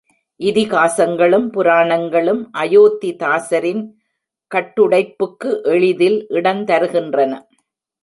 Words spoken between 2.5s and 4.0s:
அயோத்திதாசரின்